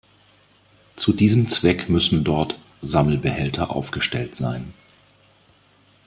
Zu 0.95 1.13
diesem 1.13 1.47
Zweck 1.47 1.87
müssen 1.87 2.23
dort 2.23 2.57
Sammelbehälter 2.81 3.69
aufgestellt 3.69 4.33
sein. 4.33 4.73